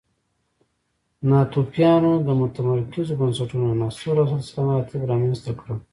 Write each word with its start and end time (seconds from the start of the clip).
ناتوفیانو 1.29 2.11
د 2.27 2.29
متمرکزو 2.41 3.13
بنسټونو 3.19 3.65
عناصر 3.73 4.15
او 4.21 4.27
سلسله 4.33 4.61
مراتب 4.67 5.01
رامنځته 5.11 5.51
کړل 5.59 5.77